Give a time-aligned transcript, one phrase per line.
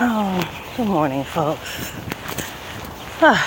[0.00, 1.92] Oh, good morning, folks.
[3.20, 3.38] Ah.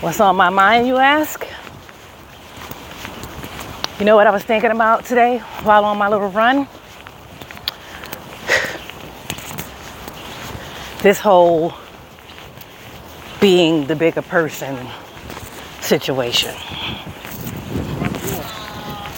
[0.00, 1.46] What's on my mind, you ask?
[3.98, 6.66] You know what I was thinking about today while on my little run?
[11.02, 11.74] This whole
[13.40, 14.78] being the bigger person
[15.82, 16.54] situation.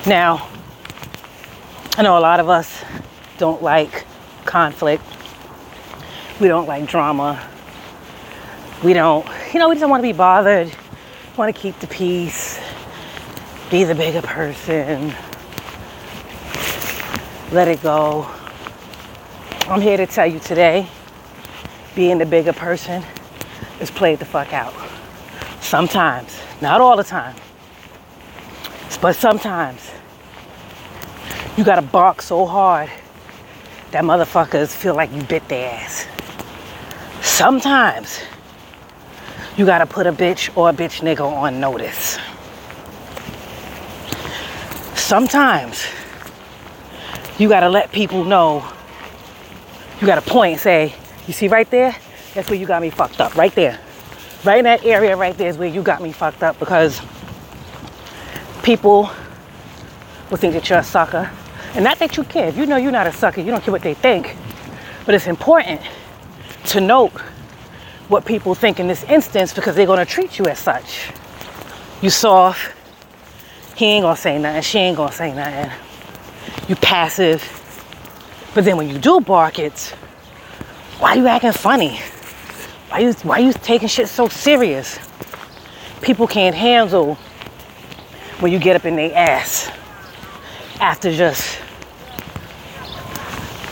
[0.08, 0.48] Now,
[1.96, 2.82] I know a lot of us
[3.38, 4.06] don't like
[4.44, 5.04] conflict.
[6.40, 7.46] We don't like drama.
[8.82, 10.68] We don't, you know, we just don't want to be bothered.
[10.68, 12.58] We want to keep the peace,
[13.70, 15.14] be the bigger person,
[17.52, 18.26] let it go.
[19.66, 20.88] I'm here to tell you today,
[21.94, 23.04] being the bigger person
[23.78, 24.72] is played the fuck out.
[25.60, 27.36] Sometimes, not all the time,
[29.02, 29.90] but sometimes
[31.58, 32.88] you gotta bark so hard
[33.90, 36.06] that motherfuckers feel like you bit their ass.
[37.40, 38.20] Sometimes
[39.56, 42.18] you gotta put a bitch or a bitch nigga on notice.
[44.94, 45.86] Sometimes
[47.38, 48.62] you gotta let people know.
[50.02, 50.94] You gotta point and say,
[51.26, 51.96] you see right there?
[52.34, 53.34] That's where you got me fucked up.
[53.34, 53.80] Right there.
[54.44, 57.00] Right in that area right there is where you got me fucked up because
[58.62, 59.10] people
[60.28, 61.30] will think that you're a sucker.
[61.72, 62.48] And not that you care.
[62.48, 64.36] If you know you're not a sucker, you don't care what they think.
[65.06, 65.80] But it's important
[66.70, 67.12] to note
[68.08, 71.10] what people think in this instance because they're gonna treat you as such.
[72.00, 72.74] You soft,
[73.76, 75.70] he ain't gonna say nothing, she ain't gonna say nothing.
[76.68, 77.42] You passive.
[78.54, 79.90] But then when you do bark, it's
[81.00, 81.98] why you acting funny?
[82.88, 84.98] Why you why you taking shit so serious?
[86.02, 87.16] People can't handle
[88.38, 89.70] when you get up in their ass
[90.80, 91.58] after just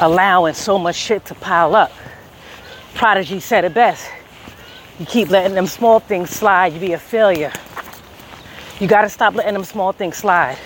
[0.01, 1.93] allowing so much shit to pile up.
[2.99, 4.11] Prodigy said it best.
[4.99, 7.53] You keep letting them small things slide, you be a failure.
[8.81, 10.59] You gotta stop letting them small things slide.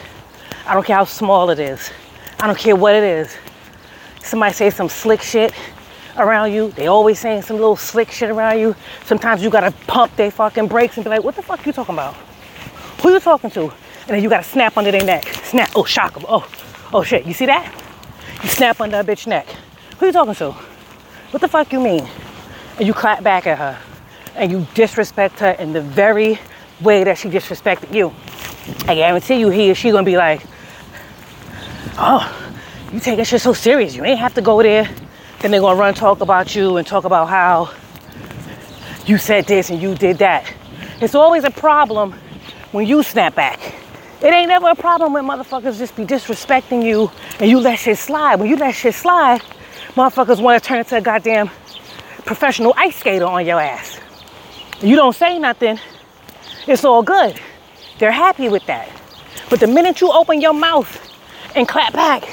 [0.67, 1.91] I don't care how small it is.
[2.41, 3.37] I don't care what it is.
[4.23, 5.53] Somebody say some slick shit
[6.17, 6.71] around you.
[6.71, 8.75] They always saying some little slick shit around you.
[9.05, 11.97] Sometimes you gotta pump their fucking brakes and be like, what the fuck you talking
[11.97, 12.15] about?
[13.03, 13.65] Who you talking to?
[13.65, 15.27] And then you gotta snap under their neck.
[15.45, 15.71] Snap.
[15.77, 16.25] Oh, shock them.
[16.27, 16.51] Oh,
[16.95, 17.27] oh shit.
[17.27, 17.71] You see that?
[18.43, 19.47] You snap under a bitch neck.
[19.99, 20.53] Who you talking to?
[21.33, 22.09] What the fuck you mean?
[22.83, 23.79] And you clap back at her.
[24.35, 26.41] And you disrespect her in the very
[26.81, 28.13] way that she disrespected you.
[28.89, 30.45] I guarantee you he or she gonna be like,
[31.97, 32.53] oh,
[32.93, 33.95] you taking shit so serious.
[33.95, 34.91] You ain't have to go there.
[35.39, 37.73] Then they're gonna run talk about you and talk about how
[39.07, 40.53] you said this and you did that.
[41.01, 42.15] It's always a problem
[42.73, 43.61] when you snap back.
[44.21, 47.97] It ain't never a problem when motherfuckers just be disrespecting you and you let shit
[47.97, 48.41] slide.
[48.41, 49.41] When you let shit slide,
[49.95, 51.49] motherfuckers want to turn into a goddamn
[52.25, 53.99] professional ice skater on your ass.
[54.81, 55.79] You don't say nothing,
[56.67, 57.39] it's all good.
[57.99, 58.89] They're happy with that.
[59.51, 60.91] But the minute you open your mouth
[61.55, 62.25] and clap back,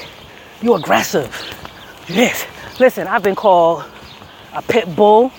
[0.62, 1.30] you're aggressive.
[2.06, 2.46] This.
[2.78, 3.84] Listen, I've been called
[4.52, 5.32] a pit bull.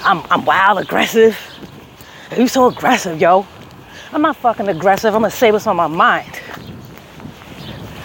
[0.00, 1.38] I'm, I'm wild aggressive.
[2.36, 3.46] You so aggressive, yo.
[4.12, 5.14] I'm not fucking aggressive.
[5.14, 6.40] I'm gonna say what's on my mind.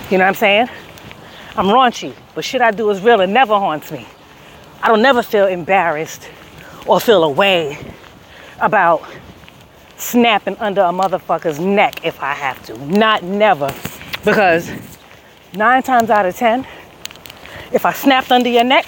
[0.10, 0.70] You know what I'm saying?
[1.56, 4.06] I'm raunchy, but shit I do is real and never haunts me.
[4.84, 6.30] I don't never feel embarrassed
[6.86, 7.78] or feel away
[8.60, 9.02] about
[9.96, 12.78] snapping under a motherfucker's neck if I have to.
[12.86, 13.74] Not never.
[14.26, 14.70] Because
[15.54, 16.68] nine times out of ten,
[17.72, 18.86] if I snapped under your neck,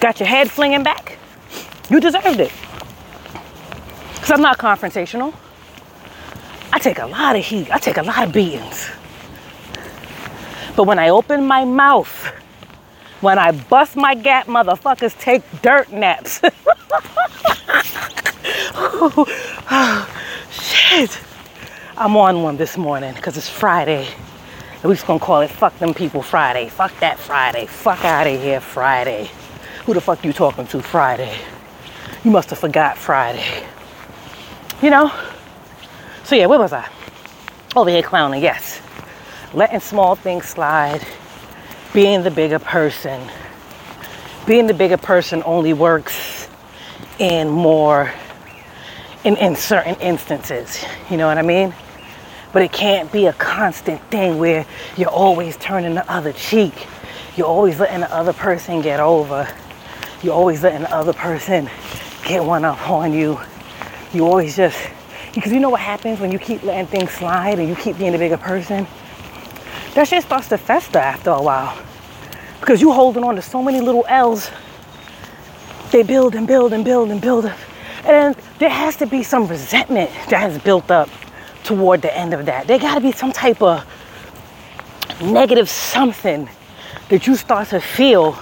[0.00, 1.16] got your head flinging back,
[1.88, 2.52] you deserved it.
[4.14, 5.32] Because I'm not confrontational.
[6.72, 8.90] I take a lot of heat, I take a lot of beatings.
[10.74, 12.32] But when I open my mouth,
[13.20, 16.40] when I bust my gap, motherfuckers take dirt naps.
[18.74, 20.06] oh,
[20.50, 21.18] shit.
[21.96, 24.08] I'm on one this morning because it's Friday.
[24.84, 26.68] We're just gonna call it fuck them people Friday.
[26.68, 27.66] Fuck that Friday.
[27.66, 29.28] Fuck out of here Friday.
[29.84, 31.36] Who the fuck you talking to Friday?
[32.22, 33.64] You must have forgot Friday.
[34.80, 35.12] You know?
[36.22, 36.88] So yeah, where was I?
[37.74, 38.80] Over here clowning, yes.
[39.52, 41.04] Letting small things slide.
[41.92, 43.20] Being the bigger person.
[44.46, 46.48] Being the bigger person only works
[47.18, 48.12] in more
[49.24, 50.84] in, in certain instances.
[51.10, 51.74] You know what I mean?
[52.52, 54.64] But it can't be a constant thing where
[54.96, 56.72] you're always turning the other cheek.
[57.36, 59.48] You're always letting the other person get over.
[60.22, 61.68] You're always letting the other person
[62.24, 63.38] get one up on you.
[64.12, 64.78] You always just,
[65.34, 68.12] because you know what happens when you keep letting things slide and you keep being
[68.12, 68.86] the bigger person?
[69.98, 71.76] That shit starts to fester after a while.
[72.60, 74.48] Because you're holding on to so many little L's.
[75.90, 77.52] They build and build and build and build.
[78.04, 81.10] And there has to be some resentment that has built up
[81.64, 82.68] toward the end of that.
[82.68, 83.84] There got to be some type of
[85.20, 86.48] negative something
[87.08, 88.38] that you start to feel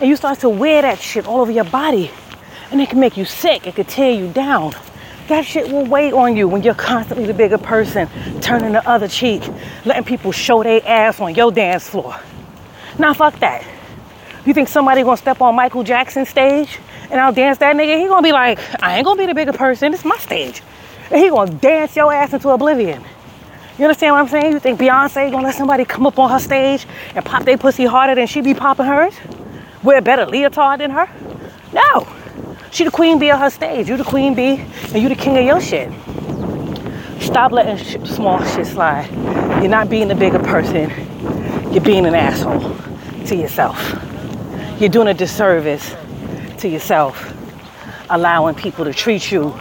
[0.00, 2.10] and you start to wear that shit all over your body
[2.70, 4.72] and it can make you sick it can tear you down
[5.28, 8.08] that shit will weigh on you when you're constantly the bigger person
[8.40, 9.42] turning the other cheek
[9.84, 12.18] letting people show their ass on your dance floor
[12.98, 13.64] now fuck that
[14.44, 16.78] you think somebody gonna step on michael jackson's stage
[17.10, 19.52] and i'll dance that nigga he gonna be like i ain't gonna be the bigger
[19.52, 20.62] person it's my stage
[21.10, 23.02] and he gonna dance your ass into oblivion
[23.78, 24.52] you understand what I'm saying?
[24.52, 26.84] You think Beyonce gonna let somebody come up on her stage
[27.14, 29.14] and pop their pussy harder than she be popping hers?
[29.84, 31.08] Wear better leotard than her?
[31.72, 32.08] No.
[32.70, 33.88] She the queen bee of her stage.
[33.88, 35.90] You the queen bee and you the king of your shit.
[37.20, 39.10] Stop letting sh- small shit slide.
[39.60, 40.90] You're not being a bigger person.
[41.72, 42.76] You're being an asshole
[43.26, 43.78] to yourself.
[44.78, 45.94] You're doing a disservice
[46.58, 47.34] to yourself,
[48.10, 49.54] allowing people to treat you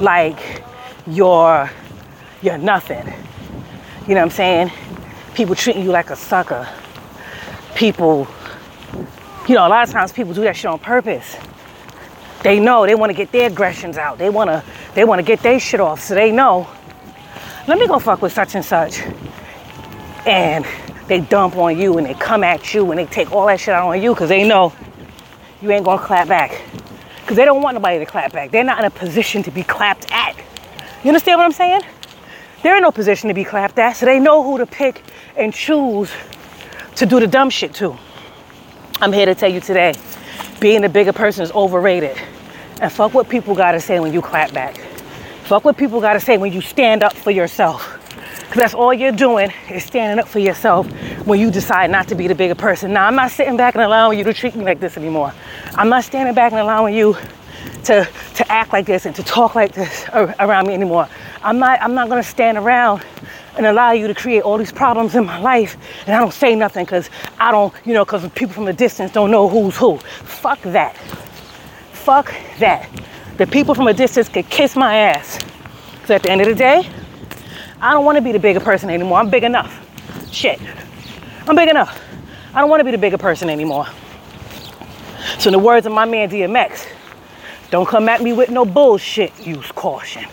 [0.00, 0.62] like
[1.06, 1.70] you're
[2.42, 3.06] you're nothing.
[4.06, 4.72] You know what I'm saying?
[5.34, 6.68] People treating you like a sucker.
[7.76, 8.26] People,
[9.48, 11.36] you know, a lot of times people do that shit on purpose.
[12.42, 14.18] They know they want to get their aggressions out.
[14.18, 16.00] They want to they want to get their shit off.
[16.00, 16.68] So they know,
[17.68, 19.00] let me go fuck with such and such.
[20.26, 20.66] And
[21.06, 23.74] they dump on you and they come at you and they take all that shit
[23.74, 24.72] out on you because they know
[25.60, 26.62] you ain't gonna clap back.
[27.20, 28.50] Because they don't want nobody to clap back.
[28.50, 30.36] They're not in a position to be clapped at.
[31.04, 31.82] You understand what I'm saying?
[32.62, 35.02] They're in no position to be clapped at, so they know who to pick
[35.36, 36.10] and choose
[36.96, 37.96] to do the dumb shit to.
[39.00, 39.94] I'm here to tell you today,
[40.60, 42.16] being a bigger person is overrated.
[42.82, 44.76] And fuck what people gotta say when you clap back.
[45.44, 47.96] Fuck what people gotta say when you stand up for yourself.
[48.40, 50.88] Because that's all you're doing is standing up for yourself
[51.24, 52.92] when you decide not to be the bigger person.
[52.92, 55.32] Now, I'm not sitting back and allowing you to treat me like this anymore.
[55.76, 57.16] I'm not standing back and allowing you
[57.84, 61.08] to, to act like this and to talk like this around me anymore.
[61.44, 63.04] I'm not, I'm not gonna stand around
[63.56, 65.76] and allow you to create all these problems in my life
[66.06, 69.12] and I don't say nothing because I don't, you know, because people from a distance
[69.12, 69.98] don't know who's who.
[69.98, 70.96] Fuck that.
[72.04, 72.90] Fuck that.
[73.36, 75.38] The people from a distance could kiss my ass.
[76.06, 76.88] So at the end of the day,
[77.80, 79.18] I don't want to be the bigger person anymore.
[79.18, 79.72] I'm big enough.
[80.32, 80.60] Shit.
[81.46, 82.00] I'm big enough.
[82.54, 83.86] I don't want to be the bigger person anymore.
[85.38, 86.86] So, in the words of my man DMX,
[87.70, 89.32] don't come at me with no bullshit.
[89.46, 90.24] Use caution.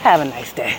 [0.00, 0.78] Have a nice day.